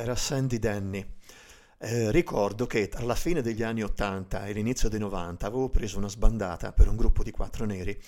Era 0.00 0.16
Sandy 0.16 0.58
Denny. 0.58 1.06
Eh, 1.78 2.10
ricordo 2.10 2.66
che 2.66 2.90
alla 2.94 3.14
fine 3.14 3.42
degli 3.42 3.62
anni 3.62 3.82
80 3.82 4.46
e 4.46 4.52
l'inizio 4.52 4.88
dei 4.88 4.98
90 4.98 5.46
avevo 5.46 5.68
preso 5.68 5.98
una 5.98 6.08
sbandata 6.08 6.72
per 6.72 6.88
un 6.88 6.96
gruppo 6.96 7.22
di 7.22 7.30
quattro 7.30 7.64
neri 7.64 7.98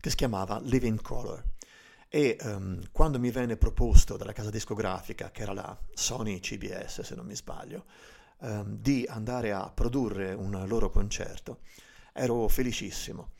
che 0.00 0.10
si 0.10 0.16
chiamava 0.16 0.60
Living 0.62 1.00
Color 1.00 1.42
e 2.14 2.36
ehm, 2.38 2.90
quando 2.92 3.18
mi 3.18 3.30
venne 3.30 3.56
proposto 3.56 4.18
dalla 4.18 4.34
casa 4.34 4.50
discografica, 4.50 5.30
che 5.30 5.42
era 5.42 5.54
la 5.54 5.78
Sony 5.94 6.40
CBS 6.40 7.00
se 7.00 7.14
non 7.14 7.24
mi 7.24 7.34
sbaglio, 7.34 7.86
ehm, 8.42 8.76
di 8.80 9.06
andare 9.08 9.52
a 9.52 9.70
produrre 9.70 10.34
un 10.34 10.62
loro 10.66 10.90
concerto, 10.90 11.60
ero 12.12 12.48
felicissimo. 12.48 13.30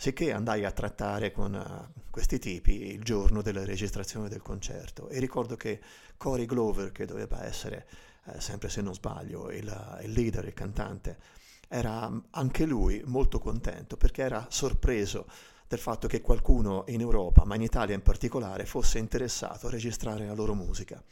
Sicché 0.00 0.32
andai 0.32 0.64
a 0.64 0.70
trattare 0.70 1.32
con 1.32 1.56
eh, 1.56 2.02
questi 2.08 2.38
tipi 2.38 2.92
il 2.92 3.02
giorno 3.02 3.42
della 3.42 3.64
registrazione 3.64 4.28
del 4.28 4.42
concerto 4.42 5.08
e 5.08 5.18
ricordo 5.18 5.56
che 5.56 5.80
Corey 6.16 6.46
Glover, 6.46 6.92
che 6.92 7.04
doveva 7.04 7.44
essere, 7.44 7.84
eh, 8.26 8.40
sempre 8.40 8.68
se 8.68 8.80
non 8.80 8.94
sbaglio, 8.94 9.50
il, 9.50 9.98
il 10.04 10.12
leader, 10.12 10.44
il 10.44 10.54
cantante, 10.54 11.18
era 11.66 12.08
anche 12.30 12.64
lui 12.64 13.02
molto 13.06 13.40
contento 13.40 13.96
perché 13.96 14.22
era 14.22 14.46
sorpreso 14.50 15.26
del 15.66 15.80
fatto 15.80 16.06
che 16.06 16.20
qualcuno 16.20 16.84
in 16.86 17.00
Europa, 17.00 17.44
ma 17.44 17.56
in 17.56 17.62
Italia 17.62 17.96
in 17.96 18.02
particolare, 18.02 18.66
fosse 18.66 19.00
interessato 19.00 19.66
a 19.66 19.70
registrare 19.70 20.26
la 20.26 20.34
loro 20.34 20.54
musica. 20.54 21.02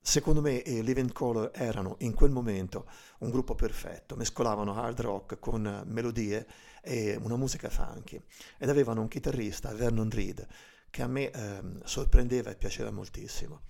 Secondo 0.00 0.40
me 0.40 0.52
i 0.52 0.82
Living 0.82 1.12
Color 1.12 1.50
erano 1.52 1.96
in 1.98 2.14
quel 2.14 2.30
momento 2.30 2.86
un 3.18 3.30
gruppo 3.30 3.54
perfetto, 3.54 4.16
mescolavano 4.16 4.74
hard 4.74 5.00
rock 5.00 5.38
con 5.38 5.66
eh, 5.66 5.82
melodie 5.84 6.46
e 6.88 7.18
una 7.20 7.36
musica 7.36 7.68
funky 7.68 8.18
ed 8.56 8.70
avevano 8.70 9.02
un 9.02 9.08
chitarrista, 9.08 9.74
Vernon 9.74 10.08
Reed, 10.08 10.46
che 10.88 11.02
a 11.02 11.06
me 11.06 11.30
ehm, 11.30 11.82
sorprendeva 11.84 12.50
e 12.50 12.56
piaceva 12.56 12.90
moltissimo. 12.90 13.60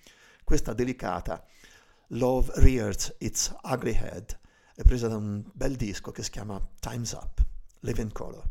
Questa 0.45 0.73
delicata 0.73 1.45
Love 2.13 2.53
Rears 2.55 3.17
Its 3.19 3.53
Ugly 3.65 3.99
Head 4.01 4.39
è 4.77 4.83
presa 4.83 5.09
da 5.09 5.17
un 5.17 5.45
bel 5.53 5.75
disco 5.75 6.13
che 6.13 6.23
si 6.23 6.31
chiama 6.31 6.65
Time's 6.79 7.11
Up, 7.13 7.45
Living 7.81 8.13
Color. 8.13 8.49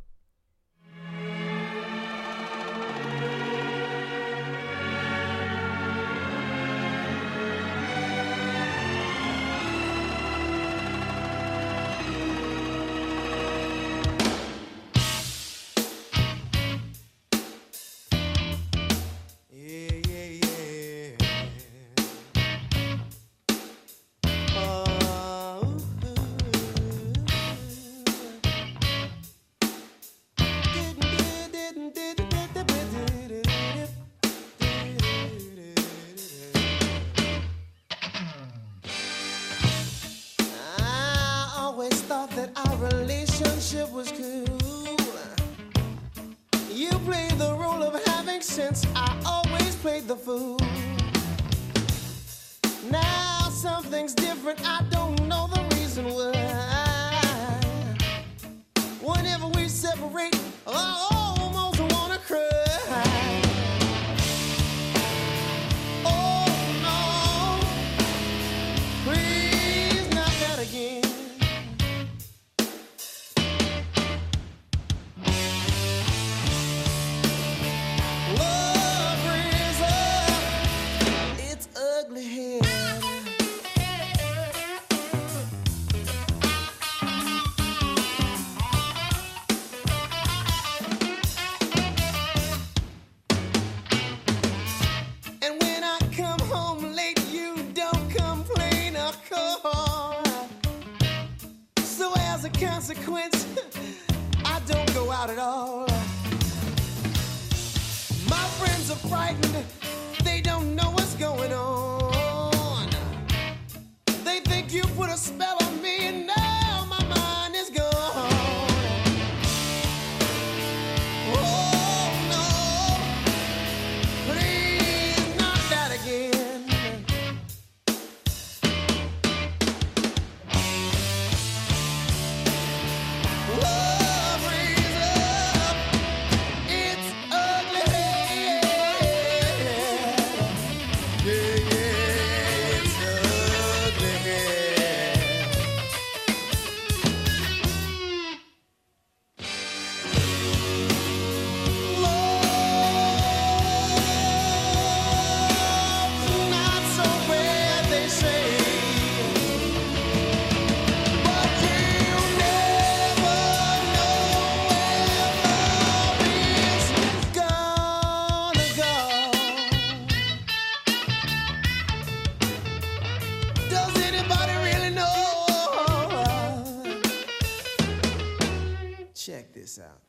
Check 179.27 179.51
this 179.53 179.77
out. 179.77 180.01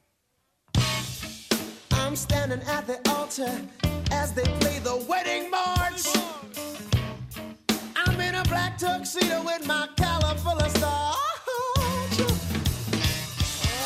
I'm 1.91 2.15
standing 2.15 2.63
at 2.69 2.87
the 2.87 3.01
altar 3.11 3.51
as 4.13 4.33
they 4.33 4.45
play 4.61 4.79
the 4.79 5.05
wedding 5.09 5.51
march. 5.51 6.07
I'm 7.97 8.21
in 8.21 8.37
a 8.37 8.45
black 8.45 8.79
tuxedo 8.79 9.43
with 9.45 9.67
my 9.67 9.89
collar 9.97 10.37
full 10.37 10.53
of. 10.53 10.73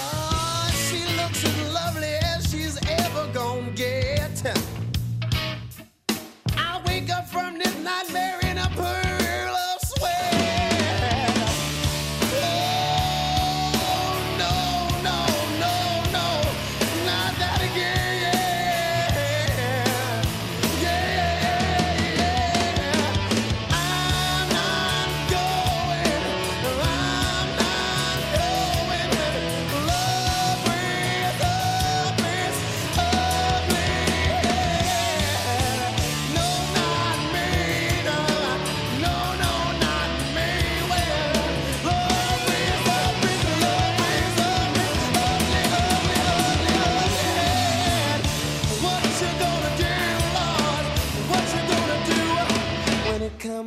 Oh, 0.05 0.71
she 0.87 0.99
looks 1.17 1.45
as 1.47 1.73
lovely 1.73 2.15
as 2.23 2.51
she's 2.51 2.77
ever 2.87 3.33
gonna 3.33 3.71
get. 3.71 4.45
I 6.59 6.83
wake 6.87 7.09
up 7.09 7.27
from 7.27 7.57
this 7.57 7.75
nightmare 7.79 8.39
in 8.43 8.59
a 8.59 8.69
purse. 8.77 9.22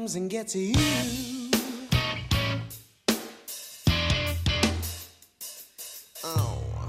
Comes 0.05 0.15
and 0.15 0.29
gets 0.29 0.53
you? 0.53 0.73
Oh. 6.23 6.87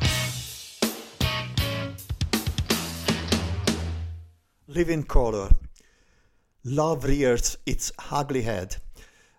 Living 4.67 5.07
Color, 5.07 5.49
Love 6.63 7.07
Rears 7.07 7.59
Its 7.65 7.91
Ugly 8.11 8.43
Head. 8.43 8.83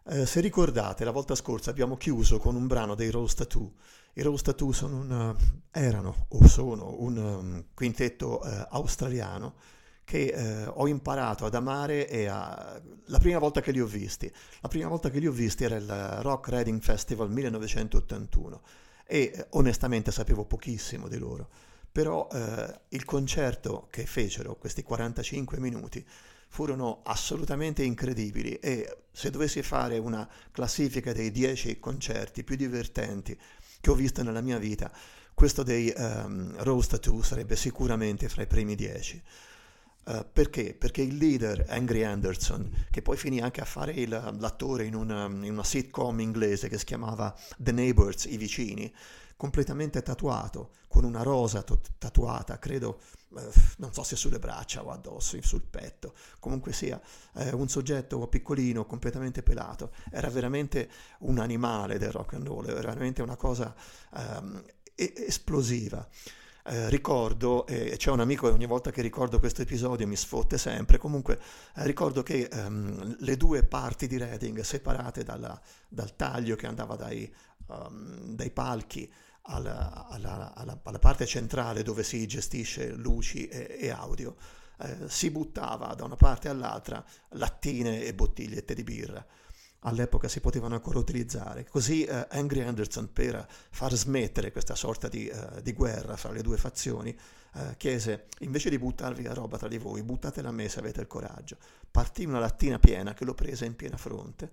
Eh, 0.09 0.25
se 0.25 0.39
ricordate, 0.39 1.03
la 1.03 1.11
volta 1.11 1.35
scorsa 1.35 1.69
abbiamo 1.69 1.97
chiuso 1.97 2.39
con 2.39 2.55
un 2.55 2.65
brano 2.65 2.95
dei 2.95 3.11
Rose 3.11 3.35
Tattoo. 3.35 3.73
I 4.13 4.23
Rose 4.23 4.43
Tattoo 4.43 4.71
sono 4.71 4.97
un, 5.01 5.35
eh, 5.71 5.79
erano 5.79 6.25
o 6.29 6.47
sono 6.47 6.95
un 6.97 7.17
um, 7.17 7.65
quintetto 7.75 8.43
eh, 8.43 8.65
australiano 8.71 9.53
che 10.07 10.27
eh, 10.27 10.65
ho 10.65 10.87
imparato 10.87 11.45
ad 11.45 11.53
amare 11.53 12.07
e 12.07 12.27
a... 12.27 12.81
la 13.07 13.19
prima 13.19 13.39
volta 13.39 13.59
che 13.59 13.71
li 13.71 13.81
ho 13.81 13.85
visti. 13.85 14.31
La 14.61 14.69
prima 14.69 14.87
volta 14.87 15.09
che 15.09 15.19
li 15.19 15.27
ho 15.27 15.33
visti 15.33 15.65
era 15.65 15.75
il 15.75 16.19
Rock 16.21 16.47
Reading 16.47 16.79
Festival 16.81 17.29
1981 17.29 18.61
e 19.05 19.31
eh, 19.33 19.47
onestamente 19.49 20.13
sapevo 20.13 20.45
pochissimo 20.45 21.09
di 21.09 21.17
loro 21.17 21.49
però 21.97 22.27
eh, 22.31 22.79
il 22.89 23.05
concerto 23.05 23.87
che 23.89 24.05
fecero, 24.05 24.55
questi 24.55 24.83
45 24.83 25.57
minuti, 25.57 26.05
furono 26.47 27.01
assolutamente 27.03 27.81
incredibili 27.81 28.53
e 28.59 28.99
se 29.11 29.31
dovessi 29.31 29.63
fare 29.63 29.97
una 29.97 30.29
classifica 30.51 31.11
dei 31.11 31.31
10 31.31 31.79
concerti 31.79 32.43
più 32.43 32.55
divertenti 32.55 33.35
che 33.81 33.89
ho 33.89 33.95
visto 33.95 34.21
nella 34.21 34.41
mia 34.41 34.59
vita, 34.59 34.91
questo 35.33 35.63
dei 35.63 35.91
um, 35.97 36.53
Rose 36.63 36.89
Tattoo 36.89 37.23
sarebbe 37.23 37.55
sicuramente 37.55 38.29
fra 38.29 38.43
i 38.43 38.47
primi 38.47 38.75
10. 38.75 39.23
Uh, 40.07 40.25
perché? 40.31 40.73
Perché 40.73 41.01
il 41.01 41.17
leader 41.17 41.65
Angry 41.67 42.03
Anderson, 42.03 42.85
che 42.89 43.01
poi 43.01 43.17
finì 43.17 43.41
anche 43.41 43.59
a 43.59 43.65
fare 43.65 43.91
il, 43.91 44.07
l'attore 44.39 44.85
in 44.85 44.95
una, 44.95 45.25
in 45.25 45.51
una 45.51 45.65
sitcom 45.65 46.21
inglese 46.21 46.69
che 46.69 46.77
si 46.77 46.85
chiamava 46.85 47.37
The 47.57 47.73
Neighbors, 47.73 48.23
i 48.23 48.37
vicini, 48.37 48.93
completamente 49.35 50.01
tatuato, 50.01 50.71
con 50.87 51.03
una 51.03 51.23
rosa 51.23 51.61
to- 51.61 51.81
tatuata, 51.97 52.57
credo, 52.57 53.01
eh, 53.37 53.49
non 53.79 53.91
so 53.91 54.03
se 54.03 54.15
sulle 54.15 54.39
braccia 54.39 54.81
o 54.81 54.91
addosso, 54.91 55.37
sul 55.41 55.63
petto, 55.63 56.13
comunque 56.39 56.71
sia 56.71 57.01
eh, 57.35 57.51
un 57.51 57.67
soggetto 57.67 58.25
piccolino, 58.27 58.85
completamente 58.85 59.43
pelato, 59.43 59.91
era 60.09 60.29
veramente 60.29 60.89
un 61.19 61.37
animale 61.37 61.97
del 61.97 62.11
rock 62.13 62.35
and 62.35 62.47
roll, 62.47 62.65
era 62.69 62.79
veramente 62.79 63.21
una 63.21 63.35
cosa 63.35 63.75
ehm, 64.15 64.63
esplosiva. 64.95 66.07
Eh, 66.69 66.89
ricordo, 66.89 67.65
e 67.65 67.95
c'è 67.95 68.11
un 68.11 68.19
amico 68.19 68.47
che 68.47 68.53
ogni 68.53 68.65
volta 68.65 68.91
che 68.91 69.01
ricordo 69.01 69.39
questo 69.39 69.61
episodio 69.61 70.05
mi 70.05 70.17
sfotte 70.17 70.57
sempre, 70.57 70.97
comunque 70.97 71.39
eh, 71.75 71.85
ricordo 71.85 72.23
che 72.23 72.49
ehm, 72.51 73.15
le 73.19 73.37
due 73.37 73.63
parti 73.63 74.05
di 74.05 74.17
Reading 74.17 74.59
separate 74.59 75.23
dalla- 75.23 75.57
dal 75.87 76.13
taglio 76.17 76.57
che 76.57 76.67
andava 76.67 76.97
dai, 76.97 77.33
um, 77.67 78.33
dai 78.35 78.51
palchi 78.51 79.09
alla, 79.43 80.07
alla- 80.09 80.53
alla- 80.53 80.77
alla 80.83 80.99
parte 80.99 81.25
centrale 81.25 81.83
dove 81.83 82.03
si 82.03 82.27
gestisce 82.27 82.91
luci 82.91 83.47
e, 83.47 83.77
e 83.79 83.89
audio, 83.89 84.35
eh, 84.79 85.07
si 85.07 85.31
buttava 85.31 85.93
da 85.95 86.03
una 86.03 86.17
parte 86.17 86.49
all'altra 86.49 87.01
lattine 87.29 88.03
e 88.03 88.13
bottigliette 88.13 88.73
di 88.75 88.83
birra. 88.83 89.25
All'epoca 89.81 90.27
si 90.27 90.39
potevano 90.39 90.75
ancora 90.75 90.99
utilizzare. 90.99 91.65
Così 91.65 92.03
eh, 92.03 92.27
Angry 92.31 92.61
Anderson, 92.61 93.11
per 93.13 93.47
far 93.69 93.93
smettere 93.93 94.51
questa 94.51 94.75
sorta 94.75 95.07
di, 95.07 95.27
eh, 95.27 95.61
di 95.61 95.73
guerra 95.73 96.17
fra 96.17 96.31
le 96.31 96.41
due 96.41 96.57
fazioni, 96.57 97.15
eh, 97.53 97.75
chiese 97.77 98.27
invece 98.39 98.69
di 98.69 98.77
buttarvi 98.77 99.23
la 99.23 99.33
roba 99.33 99.57
tra 99.57 99.67
di 99.67 99.77
voi, 99.77 100.03
buttatela 100.03 100.49
a 100.49 100.51
me 100.51 100.67
se 100.67 100.79
avete 100.79 101.01
il 101.01 101.07
coraggio. 101.07 101.57
Partì 101.89 102.25
una 102.25 102.39
lattina 102.39 102.79
piena 102.79 103.13
che 103.13 103.25
lo 103.25 103.33
prese 103.33 103.65
in 103.65 103.75
piena 103.75 103.97
fronte 103.97 104.51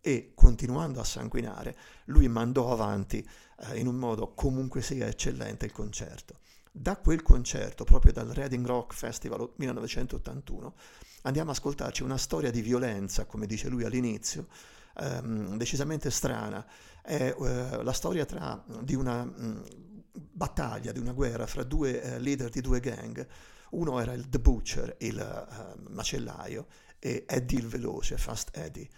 e 0.00 0.32
continuando 0.34 1.00
a 1.00 1.04
sanguinare, 1.04 1.76
lui 2.06 2.28
mandò 2.28 2.70
avanti 2.70 3.26
eh, 3.60 3.78
in 3.78 3.86
un 3.86 3.96
modo 3.96 4.34
comunque 4.34 4.82
sia 4.82 5.06
eccellente 5.06 5.64
il 5.64 5.72
concerto. 5.72 6.40
Da 6.70 6.96
quel 6.96 7.22
concerto, 7.22 7.84
proprio 7.84 8.12
dal 8.12 8.28
Reading 8.28 8.66
Rock 8.66 8.92
Festival 8.94 9.50
1981, 9.56 10.74
andiamo 11.24 11.50
ad 11.50 11.56
ascoltarci 11.56 12.02
una 12.02 12.16
storia 12.16 12.50
di 12.50 12.62
violenza, 12.62 13.26
come 13.26 13.46
dice 13.46 13.68
lui 13.68 13.84
all'inizio, 13.84 14.48
ehm, 14.96 15.56
decisamente 15.56 16.10
strana. 16.10 16.64
È 17.02 17.34
eh, 17.38 17.82
la 17.82 17.92
storia 17.92 18.24
tra, 18.24 18.62
di 18.80 18.94
una 18.94 19.24
mh, 19.24 19.64
battaglia, 20.12 20.92
di 20.92 20.98
una 21.00 21.12
guerra 21.12 21.46
fra 21.46 21.62
due 21.62 22.00
eh, 22.00 22.18
leader 22.18 22.50
di 22.50 22.60
due 22.60 22.80
gang. 22.80 23.26
Uno 23.70 24.00
era 24.00 24.12
il 24.12 24.28
The 24.28 24.38
Butcher, 24.38 24.96
il 25.00 25.18
eh, 25.18 25.90
macellaio, 25.90 26.66
e 26.98 27.24
Eddie 27.26 27.58
il 27.58 27.66
veloce, 27.68 28.16
Fast 28.16 28.56
Eddie. 28.56 28.88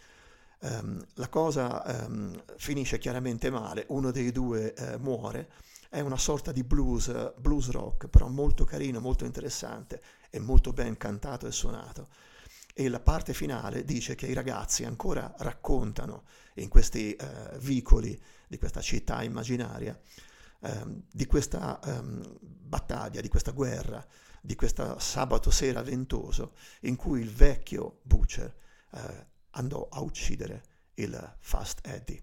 Ehm, 0.61 1.05
la 1.15 1.29
cosa 1.29 1.85
ehm, 1.85 2.43
finisce 2.57 2.99
chiaramente 2.99 3.51
male, 3.51 3.85
uno 3.89 4.11
dei 4.11 4.33
due 4.33 4.75
eh, 4.75 4.99
muore, 4.99 5.51
è 5.89 6.01
una 6.01 6.17
sorta 6.17 6.53
di 6.53 6.63
blues, 6.63 7.35
blues 7.39 7.71
rock, 7.71 8.09
però 8.09 8.29
molto 8.29 8.65
carino, 8.65 9.01
molto 9.01 9.25
interessante 9.25 10.03
e 10.31 10.39
molto 10.39 10.73
ben 10.73 10.97
cantato 10.97 11.47
e 11.47 11.53
suonato. 11.53 12.09
E 12.75 12.89
la 12.89 13.01
parte 13.01 13.33
finale 13.33 13.85
dice 13.85 14.15
che 14.15 14.27
i 14.27 14.35
ragazzi 14.35 14.85
ancora 14.85 15.35
raccontano 15.39 16.25
in 16.55 16.69
questi 16.69 17.15
eh, 17.15 17.59
vicoli 17.59 18.21
di 18.47 18.59
questa 18.59 18.81
città 18.81 19.23
immaginaria 19.23 19.99
ehm, 20.61 21.03
di 21.11 21.27
questa 21.27 21.81
ehm, 21.83 22.39
battaglia, 22.41 23.21
di 23.21 23.29
questa 23.29 23.53
guerra, 23.53 24.05
di 24.41 24.55
questo 24.55 24.99
sabato 24.99 25.51
sera 25.51 25.83
ventoso 25.83 26.53
in 26.83 26.97
cui 26.97 27.21
il 27.21 27.31
vecchio 27.31 28.01
Butcher 28.03 28.55
eh, 28.93 29.27
andò 29.51 29.89
a 29.91 30.01
uccidere 30.01 30.63
il 30.95 31.37
Fast 31.41 31.81
Eddie. 31.87 32.23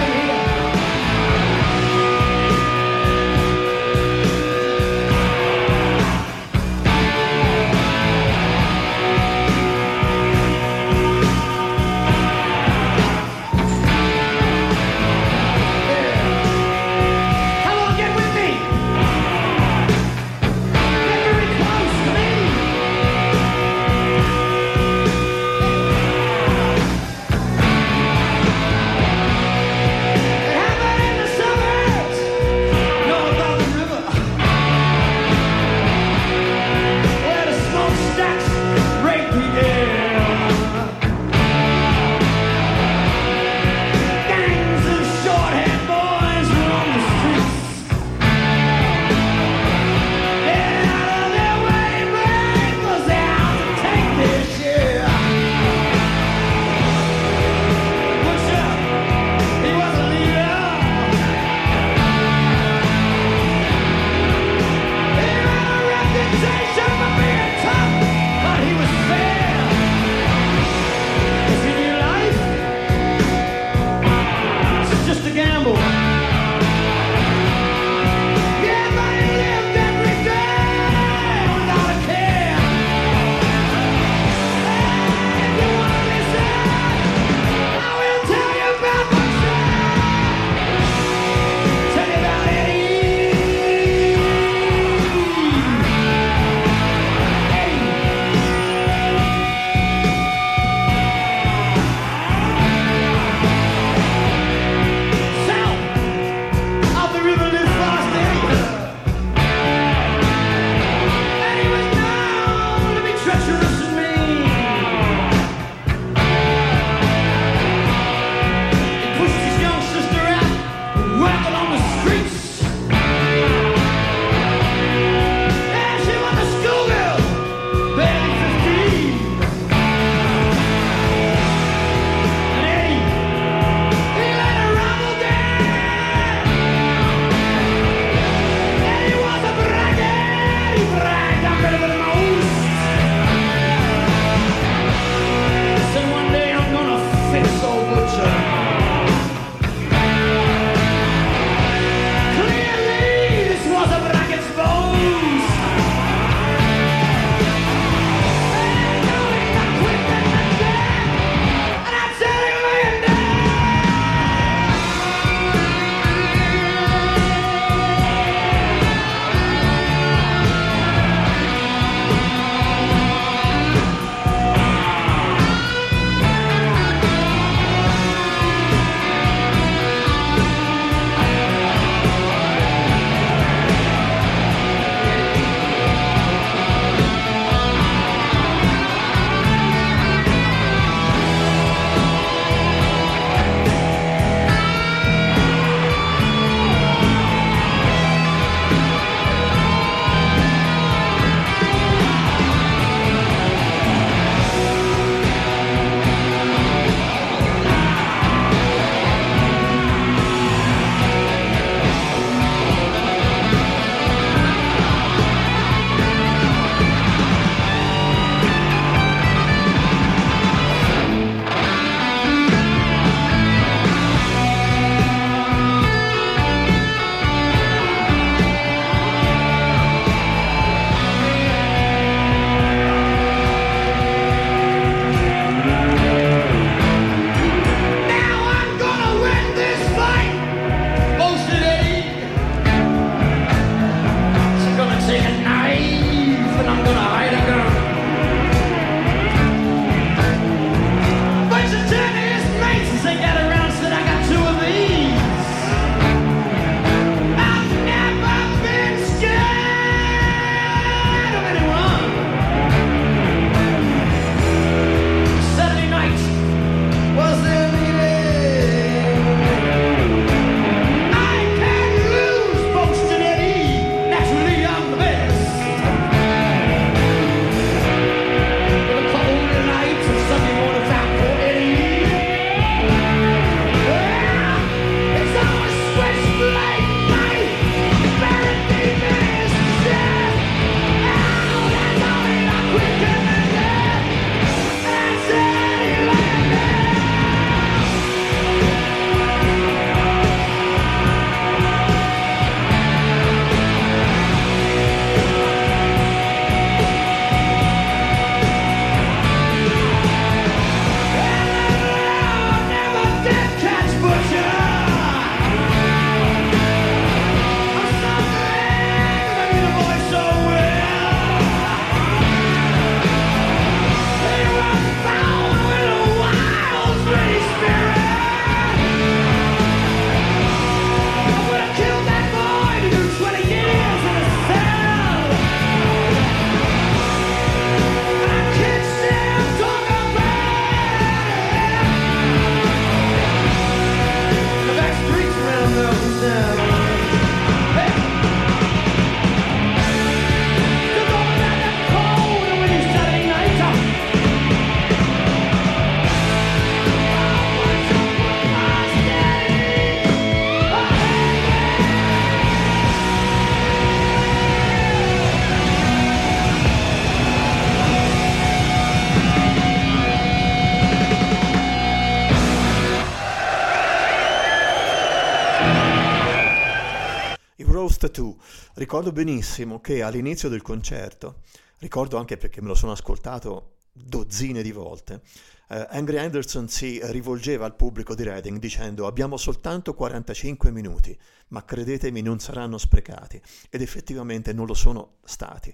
Ricordo 378.81 379.11
benissimo 379.11 379.79
che 379.79 380.01
all'inizio 380.01 380.49
del 380.49 380.63
concerto, 380.63 381.41
ricordo 381.77 382.17
anche 382.17 382.35
perché 382.37 382.63
me 382.63 382.67
lo 382.67 382.73
sono 382.73 382.93
ascoltato 382.93 383.75
dozzine 383.91 384.63
di 384.63 384.71
volte, 384.71 385.21
eh, 385.69 385.85
Angry 385.91 386.17
Anderson 386.17 386.67
si 386.67 386.99
rivolgeva 387.03 387.65
al 387.65 387.75
pubblico 387.75 388.15
di 388.15 388.23
Reading 388.23 388.57
dicendo 388.57 389.05
abbiamo 389.05 389.37
soltanto 389.37 389.93
45 389.93 390.71
minuti, 390.71 391.15
ma 391.49 391.63
credetemi 391.63 392.23
non 392.23 392.39
saranno 392.39 392.79
sprecati 392.79 393.39
ed 393.69 393.83
effettivamente 393.83 394.51
non 394.51 394.65
lo 394.65 394.73
sono 394.73 395.17
stati. 395.25 395.71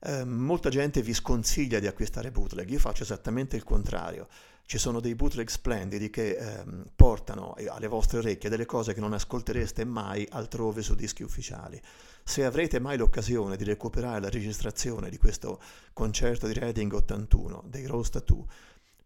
Eh, 0.00 0.24
molta 0.24 0.68
gente 0.68 1.00
vi 1.00 1.14
sconsiglia 1.14 1.78
di 1.78 1.86
acquistare 1.86 2.32
bootleg, 2.32 2.68
io 2.68 2.80
faccio 2.80 3.04
esattamente 3.04 3.54
il 3.54 3.62
contrario. 3.62 4.26
Ci 4.64 4.78
sono 4.78 5.00
dei 5.00 5.14
bootleg 5.14 5.48
splendidi 5.48 6.08
che 6.08 6.36
ehm, 6.36 6.92
portano 6.96 7.54
alle 7.68 7.88
vostre 7.88 8.18
orecchie 8.18 8.48
delle 8.48 8.64
cose 8.64 8.94
che 8.94 9.00
non 9.00 9.12
ascoltereste 9.12 9.84
mai 9.84 10.26
altrove 10.30 10.82
su 10.82 10.94
dischi 10.94 11.22
ufficiali. 11.22 11.80
Se 12.24 12.44
avrete 12.44 12.78
mai 12.78 12.96
l'occasione 12.96 13.56
di 13.56 13.64
recuperare 13.64 14.20
la 14.20 14.30
registrazione 14.30 15.10
di 15.10 15.18
questo 15.18 15.60
concerto 15.92 16.46
di 16.46 16.54
Reading 16.54 16.92
81 16.92 17.64
dei 17.66 17.84
Rose 17.86 18.10
Tattoo, 18.10 18.46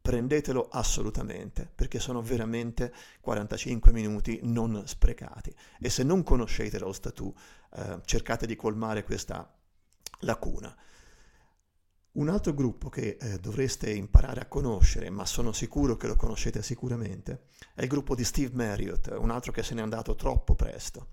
prendetelo 0.07 0.69
assolutamente 0.71 1.69
perché 1.75 1.99
sono 1.99 2.23
veramente 2.23 2.93
45 3.21 3.91
minuti 3.91 4.39
non 4.45 4.85
sprecati 4.87 5.53
e 5.81 5.91
se 5.91 6.05
non 6.05 6.23
conoscete 6.23 6.79
Rose 6.79 7.01
Tattoo 7.01 7.35
eh, 7.75 7.99
cercate 8.05 8.47
di 8.47 8.55
colmare 8.55 9.03
questa 9.03 9.53
lacuna. 10.21 10.73
Un 12.17 12.31
altro 12.31 12.55
gruppo 12.55 12.89
che 12.89 13.19
eh, 13.21 13.39
dovreste 13.39 13.91
imparare 13.91 14.41
a 14.41 14.47
conoscere, 14.47 15.11
ma 15.11 15.27
sono 15.27 15.53
sicuro 15.53 15.97
che 15.97 16.07
lo 16.07 16.17
conoscete 16.17 16.63
sicuramente, 16.63 17.49
è 17.75 17.83
il 17.83 17.89
gruppo 17.89 18.15
di 18.15 18.25
Steve 18.25 18.55
Marriott, 18.55 19.15
un 19.19 19.31
altro 19.31 19.53
che 19.53 19.63
se 19.63 19.75
n'è 19.75 19.83
andato 19.83 20.15
troppo 20.15 20.55
presto. 20.55 21.09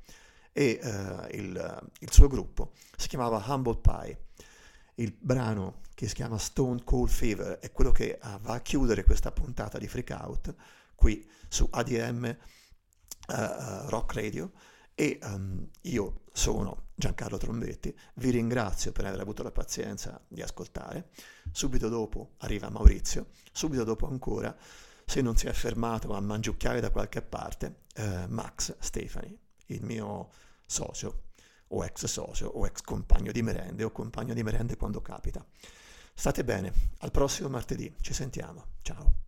E 0.54 0.80
eh, 0.82 1.36
il, 1.36 1.92
il, 2.00 2.12
suo 2.12 2.28
gruppo 2.28 2.72
si 2.96 3.10
chiamava 3.10 3.44
Humble 3.46 3.80
Pie. 3.82 4.28
Il 4.96 5.14
brano 5.20 5.82
che 5.94 6.08
si 6.08 6.14
chiama 6.14 6.38
Stone 6.38 6.84
Cold 6.86 7.10
Fever 7.10 7.60
è 7.60 7.70
quello 7.74 7.92
che 7.92 8.18
uh, 8.22 8.40
va 8.40 8.54
a 8.54 8.62
chiudere 8.62 9.04
questa 9.04 9.32
puntata 9.34 9.78
di 9.78 9.88
Freak 9.88 10.16
Out 10.18 10.56
qui 10.96 11.28
su 11.50 11.68
ADM 11.70 12.38
uh, 13.28 13.34
uh, 13.34 13.90
Rock 13.90 14.14
Radio 14.14 14.52
e 14.96 15.20
um, 15.24 15.68
io 15.82 16.23
sono 16.34 16.88
Giancarlo 16.96 17.38
Trombetti, 17.38 17.96
vi 18.16 18.32
ringrazio 18.32 18.92
per 18.92 19.06
aver 19.06 19.20
avuto 19.20 19.44
la 19.44 19.52
pazienza 19.52 20.20
di 20.28 20.42
ascoltare, 20.42 21.10
subito 21.52 21.90
dopo 21.90 22.32
arriva 22.40 22.70
Maurizio, 22.70 23.28
subito 23.52 23.84
dopo 23.84 24.08
ancora, 24.08 24.56
se 25.06 25.22
non 25.22 25.38
si 25.38 25.46
è 25.48 25.54
fermato 25.54 26.14
a 26.14 26.20
mangiucchiare 26.20 26.80
da 26.80 26.90
qualche 26.90 27.22
parte, 27.22 27.84
eh, 27.96 28.26
Max 28.28 28.76
Stefani, 28.80 29.38
il 29.68 29.84
mio 29.84 30.30
socio 30.66 31.26
o 31.68 31.86
ex 31.86 32.06
socio 32.06 32.48
o 32.48 32.66
ex 32.66 32.82
compagno 32.82 33.32
di 33.32 33.42
merende 33.42 33.84
o 33.84 33.92
compagno 33.92 34.34
di 34.34 34.42
merende 34.42 34.76
quando 34.76 35.02
capita. 35.02 35.46
State 36.16 36.44
bene, 36.44 36.74
al 37.00 37.12
prossimo 37.12 37.50
martedì, 37.50 37.94
ci 38.02 38.14
sentiamo, 38.14 38.66
ciao. 38.82 39.22